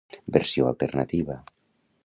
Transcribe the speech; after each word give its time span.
versió 0.25 0.65
alternativa 0.67 1.39